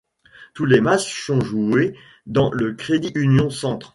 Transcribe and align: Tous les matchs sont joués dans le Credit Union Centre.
Tous 0.55 0.65
les 0.65 0.81
matchs 0.81 1.27
sont 1.27 1.39
joués 1.41 1.93
dans 2.25 2.51
le 2.51 2.73
Credit 2.73 3.11
Union 3.13 3.51
Centre. 3.51 3.89